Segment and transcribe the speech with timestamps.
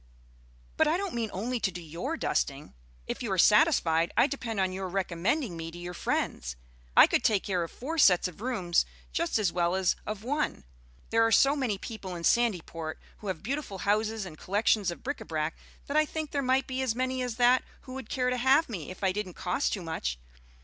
[0.77, 2.73] "But I don't mean only to do your dusting.
[3.05, 6.55] If you are satisfied, I depend on your recommending me to your friends.
[6.97, 8.83] I could take care of four sets of rooms
[9.13, 10.63] just as well as of one.
[11.11, 15.19] There are so many people in Sandyport who have beautiful houses and collections of bric
[15.19, 18.31] à brac, that I think there might be as many as that who would care
[18.31, 20.17] to have me if I didn't cost too much.